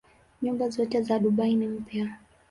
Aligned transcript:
Nyumba 0.41 0.69
zote 0.69 1.01
za 1.01 1.19
Dubai 1.19 1.55
ni 1.55 1.67
mpya. 1.67 2.17